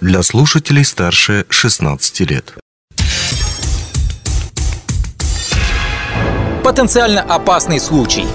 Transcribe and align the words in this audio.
для 0.00 0.22
слушателей 0.22 0.84
старше 0.84 1.44
16 1.48 2.20
лет. 2.30 2.54
Потенциально 6.62 7.20
опасный 7.20 7.80
случай. 7.80 8.26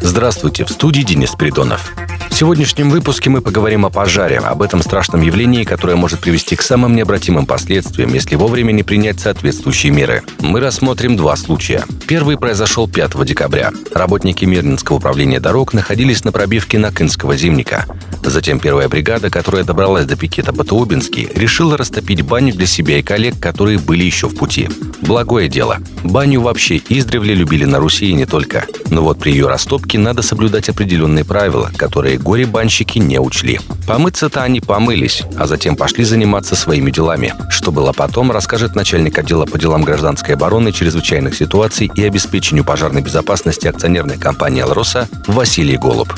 Здравствуйте, 0.00 0.64
в 0.64 0.70
студии 0.70 1.02
Денис 1.02 1.32
Придонов. 1.32 1.92
Сегодняшнем 2.38 2.88
выпуске 2.88 3.30
мы 3.30 3.40
поговорим 3.40 3.84
о 3.84 3.90
пожаре, 3.90 4.38
об 4.38 4.62
этом 4.62 4.80
страшном 4.80 5.22
явлении, 5.22 5.64
которое 5.64 5.96
может 5.96 6.20
привести 6.20 6.54
к 6.54 6.62
самым 6.62 6.94
необратимым 6.94 7.46
последствиям, 7.46 8.14
если 8.14 8.36
вовремя 8.36 8.70
не 8.70 8.84
принять 8.84 9.18
соответствующие 9.18 9.90
меры. 9.90 10.22
Мы 10.38 10.60
рассмотрим 10.60 11.16
два 11.16 11.34
случая. 11.34 11.84
Первый 12.06 12.38
произошел 12.38 12.86
5 12.86 13.24
декабря. 13.24 13.72
Работники 13.92 14.44
Мирнинского 14.44 14.98
управления 14.98 15.40
дорог 15.40 15.74
находились 15.74 16.22
на 16.22 16.30
пробивке 16.30 16.78
Накинского 16.78 17.36
зимника. 17.36 17.86
Затем 18.22 18.60
первая 18.60 18.88
бригада, 18.88 19.30
которая 19.30 19.64
добралась 19.64 20.06
до 20.06 20.14
пикета 20.14 20.52
Батаубинский, 20.52 21.28
решила 21.34 21.76
растопить 21.76 22.22
баню 22.22 22.54
для 22.54 22.66
себя 22.66 23.00
и 23.00 23.02
коллег, 23.02 23.40
которые 23.40 23.80
были 23.80 24.04
еще 24.04 24.28
в 24.28 24.36
пути. 24.36 24.68
Благое 25.02 25.48
дело. 25.48 25.78
Баню 26.04 26.40
вообще 26.40 26.80
издревле 26.88 27.34
любили 27.34 27.64
на 27.64 27.78
Руси 27.78 28.10
и 28.10 28.14
не 28.14 28.26
только. 28.26 28.64
Но 28.90 29.02
вот 29.02 29.18
при 29.18 29.32
ее 29.32 29.46
растопке 29.46 29.98
надо 29.98 30.22
соблюдать 30.22 30.68
определенные 30.68 31.24
правила, 31.24 31.70
которые 31.76 32.18
горе-банщики 32.18 32.98
не 32.98 33.18
учли. 33.18 33.60
Помыться-то 33.86 34.42
они 34.42 34.60
помылись, 34.60 35.22
а 35.36 35.46
затем 35.46 35.76
пошли 35.76 36.04
заниматься 36.04 36.56
своими 36.56 36.90
делами. 36.90 37.34
Что 37.50 37.72
было 37.72 37.92
потом, 37.92 38.30
расскажет 38.30 38.74
начальник 38.74 39.18
отдела 39.18 39.46
по 39.46 39.58
делам 39.58 39.82
гражданской 39.82 40.34
обороны, 40.34 40.72
чрезвычайных 40.72 41.34
ситуаций 41.34 41.90
и 41.94 42.04
обеспечению 42.04 42.64
пожарной 42.64 43.02
безопасности 43.02 43.66
акционерной 43.66 44.18
компании 44.18 44.62
«Алроса» 44.62 45.08
Василий 45.26 45.76
Голуб. 45.76 46.12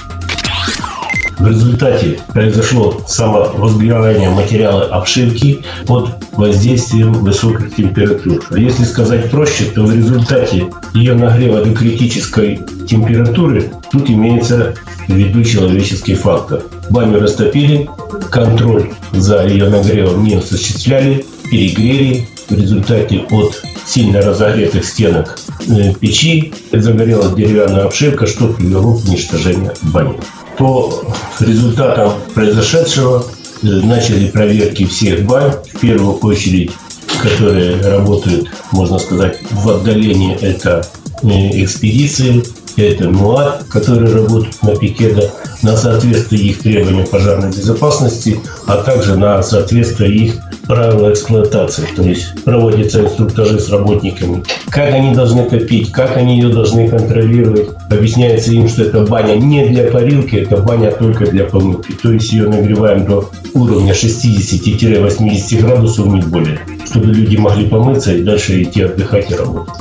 В 1.40 1.46
результате 1.48 2.20
произошло 2.34 3.02
самовозгорание 3.08 4.28
материала 4.28 4.84
обшивки 4.84 5.60
под 5.86 6.10
воздействием 6.32 7.14
высоких 7.14 7.74
температур. 7.74 8.44
А 8.50 8.58
если 8.58 8.84
сказать 8.84 9.30
проще, 9.30 9.64
то 9.74 9.86
в 9.86 9.96
результате 9.96 10.66
ее 10.92 11.14
нагрева 11.14 11.64
до 11.64 11.74
критической 11.74 12.60
температуры 12.86 13.72
тут 13.90 14.10
имеется 14.10 14.74
в 15.08 15.14
виду 15.14 15.42
человеческий 15.42 16.14
фактор. 16.14 16.62
Баню 16.90 17.18
растопили, 17.18 17.88
контроль 18.30 18.90
за 19.12 19.46
ее 19.46 19.70
нагревом 19.70 20.22
не 20.22 20.34
осуществляли, 20.34 21.24
перегрели. 21.50 22.28
В 22.50 22.54
результате 22.54 23.24
от 23.30 23.62
сильно 23.86 24.20
разогретых 24.20 24.84
стенок 24.84 25.38
э, 25.68 25.94
печи 25.94 26.52
загорелась 26.72 27.32
деревянная 27.32 27.84
обшивка, 27.84 28.26
что 28.26 28.48
привело 28.48 28.98
к 28.98 29.04
уничтожению 29.06 29.72
бани. 29.82 30.18
По 30.60 30.92
результатам 31.40 32.12
произошедшего 32.34 33.24
начали 33.62 34.28
проверки 34.28 34.84
всех 34.84 35.24
бань, 35.24 35.52
в 35.72 35.80
первую 35.80 36.18
очередь, 36.18 36.72
которые 37.22 37.80
работают, 37.80 38.50
можно 38.70 38.98
сказать, 38.98 39.38
в 39.50 39.70
отдалении, 39.70 40.36
это 40.38 40.86
э, 41.22 41.64
экспедиции, 41.64 42.44
это 42.76 43.08
МУА, 43.08 43.62
которые 43.70 44.12
работают 44.12 44.62
на 44.62 44.76
пикета, 44.76 45.32
на 45.62 45.78
соответствие 45.78 46.42
их 46.42 46.58
требованиям 46.60 47.06
пожарной 47.06 47.48
безопасности, 47.48 48.38
а 48.66 48.82
также 48.82 49.16
на 49.16 49.42
соответствие 49.42 50.14
их 50.14 50.34
правила 50.70 51.12
эксплуатации. 51.12 51.84
То 51.96 52.02
есть 52.02 52.44
проводятся 52.44 53.00
инструктажи 53.00 53.58
с 53.58 53.70
работниками, 53.70 54.44
как 54.70 54.94
они 54.94 55.12
должны 55.12 55.50
топить, 55.50 55.90
как 55.90 56.16
они 56.16 56.38
ее 56.38 56.48
должны 56.48 56.88
контролировать. 56.88 57.70
Объясняется 57.90 58.52
им, 58.52 58.68
что 58.68 58.84
эта 58.84 59.04
баня 59.04 59.34
не 59.34 59.66
для 59.66 59.90
парилки, 59.90 60.36
это 60.36 60.58
баня 60.58 60.92
только 60.92 61.26
для 61.26 61.44
помывки. 61.44 61.92
То 62.00 62.12
есть 62.12 62.32
ее 62.32 62.48
нагреваем 62.48 63.04
до 63.04 63.28
уровня 63.52 63.92
60-80 63.92 65.60
градусов, 65.60 66.06
не 66.06 66.22
более, 66.22 66.60
чтобы 66.88 67.06
люди 67.06 67.36
могли 67.36 67.66
помыться 67.66 68.14
и 68.14 68.22
дальше 68.22 68.62
идти 68.62 68.82
отдыхать 68.82 69.28
и 69.32 69.34
работать. 69.34 69.74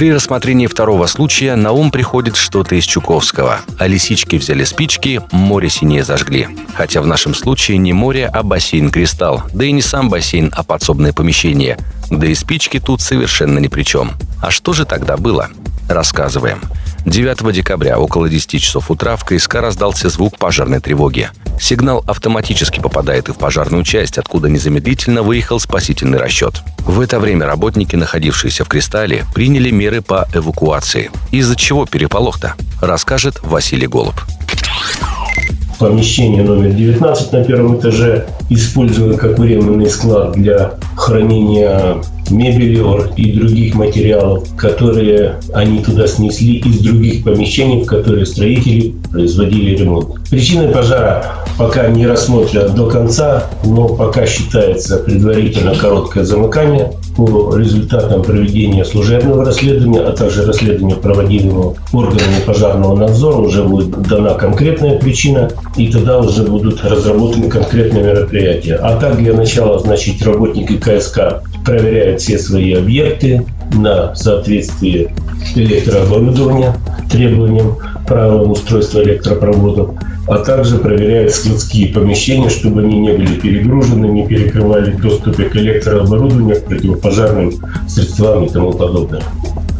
При 0.00 0.14
рассмотрении 0.14 0.66
второго 0.66 1.04
случая 1.04 1.56
на 1.56 1.72
ум 1.72 1.90
приходит 1.90 2.34
что-то 2.34 2.74
из 2.74 2.84
Чуковского. 2.84 3.58
А 3.78 3.86
лисички 3.86 4.36
взяли 4.36 4.64
спички, 4.64 5.20
море 5.30 5.68
синее 5.68 6.04
зажгли. 6.04 6.48
Хотя 6.72 7.02
в 7.02 7.06
нашем 7.06 7.34
случае 7.34 7.76
не 7.76 7.92
море, 7.92 8.26
а 8.26 8.42
бассейн-кристалл. 8.42 9.42
Да 9.52 9.62
и 9.66 9.72
не 9.72 9.82
сам 9.82 10.08
бассейн, 10.08 10.50
а 10.56 10.62
подсобное 10.62 11.12
помещение. 11.12 11.76
Да 12.08 12.26
и 12.26 12.34
спички 12.34 12.80
тут 12.80 13.02
совершенно 13.02 13.58
ни 13.58 13.68
при 13.68 13.82
чем. 13.82 14.12
А 14.40 14.50
что 14.50 14.72
же 14.72 14.86
тогда 14.86 15.18
было? 15.18 15.50
Рассказываем. 15.86 16.62
9 17.06 17.52
декабря 17.52 17.98
около 17.98 18.28
10 18.28 18.62
часов 18.62 18.90
утра 18.90 19.16
в 19.16 19.24
КСК 19.24 19.54
раздался 19.56 20.08
звук 20.08 20.38
пожарной 20.38 20.80
тревоги. 20.80 21.30
Сигнал 21.60 22.04
автоматически 22.06 22.80
попадает 22.80 23.28
и 23.28 23.32
в 23.32 23.36
пожарную 23.38 23.84
часть, 23.84 24.18
откуда 24.18 24.48
незамедлительно 24.48 25.22
выехал 25.22 25.60
спасительный 25.60 26.18
расчет. 26.18 26.62
В 26.80 27.00
это 27.00 27.18
время 27.18 27.46
работники, 27.46 27.96
находившиеся 27.96 28.64
в 28.64 28.68
«Кристалле», 28.68 29.24
приняли 29.34 29.70
меры 29.70 30.02
по 30.02 30.28
эвакуации. 30.34 31.10
Из-за 31.30 31.56
чего 31.56 31.86
переполох-то? 31.86 32.54
Расскажет 32.80 33.40
Василий 33.42 33.86
Голуб 33.86 34.14
помещение 35.80 36.42
номер 36.42 36.72
19 36.72 37.32
на 37.32 37.42
первом 37.42 37.80
этаже, 37.80 38.26
использован 38.50 39.16
как 39.16 39.38
временный 39.38 39.88
склад 39.88 40.32
для 40.32 40.74
хранения 41.10 41.96
мебели 42.30 42.80
и 43.16 43.32
других 43.32 43.74
материалов, 43.74 44.44
которые 44.56 45.40
они 45.52 45.80
туда 45.80 46.06
снесли 46.06 46.58
из 46.58 46.78
других 46.80 47.24
помещений, 47.24 47.82
в 47.82 47.86
которые 47.86 48.24
строители 48.26 48.94
производили 49.10 49.76
ремонт. 49.76 50.14
Причиной 50.30 50.68
пожара 50.68 51.34
пока 51.58 51.88
не 51.88 52.06
рассмотрена 52.06 52.68
до 52.68 52.88
конца, 52.88 53.50
но 53.64 53.88
пока 53.88 54.26
считается 54.26 54.98
предварительно 54.98 55.74
короткое 55.74 56.24
замыкание. 56.24 56.92
По 57.20 57.54
результатам 57.54 58.22
проведения 58.22 58.82
служебного 58.82 59.44
расследования, 59.44 60.00
а 60.00 60.12
также 60.12 60.46
расследования, 60.46 60.94
проводимого 60.94 61.76
органами 61.92 62.40
пожарного 62.46 62.96
надзора, 62.96 63.36
уже 63.36 63.62
будет 63.62 63.90
дана 63.90 64.32
конкретная 64.34 64.98
причина, 64.98 65.50
и 65.76 65.88
тогда 65.92 66.18
уже 66.18 66.44
будут 66.44 66.82
разработаны 66.82 67.50
конкретные 67.50 68.04
мероприятия. 68.04 68.76
А 68.76 68.98
так, 68.98 69.18
для 69.18 69.34
начала, 69.34 69.78
значит, 69.78 70.22
работники 70.22 70.78
КСК 70.78 71.42
проверяют 71.62 72.22
все 72.22 72.38
свои 72.38 72.72
объекты 72.72 73.44
на 73.74 74.14
соответствие 74.14 75.14
электрооборудования 75.54 76.74
требованиям 77.10 77.76
правилам 78.08 78.52
устройства 78.52 79.02
электропроводов 79.02 79.90
а 80.30 80.38
также 80.38 80.78
проверяет 80.78 81.34
складские 81.34 81.88
помещения, 81.88 82.48
чтобы 82.50 82.82
они 82.82 83.00
не 83.00 83.12
были 83.12 83.34
перегружены, 83.40 84.06
не 84.06 84.28
перекрывали 84.28 84.92
доступы 84.92 85.42
к 85.44 85.56
электрооборудованию, 85.56 86.54
к 86.54 86.66
противопожарным 86.66 87.52
средствам 87.88 88.44
и 88.44 88.48
тому 88.48 88.72
подобное. 88.72 89.24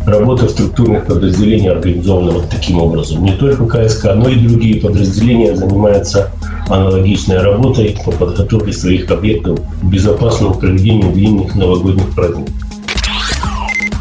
Работа 0.06 0.46
в 0.46 0.50
структурных 0.50 1.06
подразделениях 1.06 1.76
организована 1.76 2.32
вот 2.32 2.50
таким 2.50 2.80
образом. 2.80 3.22
Не 3.22 3.36
только 3.36 3.64
КСК, 3.64 4.06
но 4.16 4.28
и 4.28 4.34
другие 4.34 4.80
подразделения 4.80 5.54
занимаются 5.54 6.32
аналогичной 6.68 7.38
работой 7.38 7.96
по 8.04 8.10
подготовке 8.10 8.72
своих 8.72 9.08
объектов 9.08 9.60
к 9.60 9.84
безопасному 9.84 10.54
проведению 10.54 11.12
длинных 11.12 11.54
новогодних 11.54 12.10
праздников. 12.10 12.52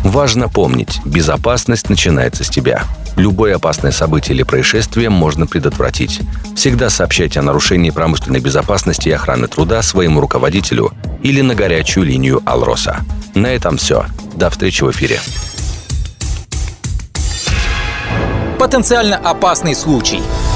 Важно 0.04 0.50
помнить, 0.50 1.00
безопасность 1.06 1.92
начинается 1.92 2.44
с 2.44 2.50
тебя. 2.50 2.86
Любое 3.20 3.58
опасное 3.58 3.92
событие 3.92 4.34
или 4.34 4.44
происшествие 4.44 5.10
можно 5.10 5.46
предотвратить. 5.46 6.22
Всегда 6.56 6.90
сообщайте 6.90 7.42
о 7.42 7.44
нарушении 7.44 7.90
промышленной 7.90 8.40
безопасности 8.40 9.10
и 9.10 9.12
охраны 9.12 9.50
труда 9.50 9.82
своему 9.82 10.22
руководителю 10.22 10.94
или 11.22 11.42
на 11.42 11.54
горячую 11.54 12.06
линию 12.06 12.42
Алроса. 12.46 13.02
На 13.36 13.48
этом 13.48 13.76
все. 13.76 14.06
До 14.36 14.50
встречи 14.50 14.86
в 14.86 14.92
эфире. 14.92 15.20
Потенциально 18.58 19.18
опасный 19.18 19.76
случай– 19.76 20.22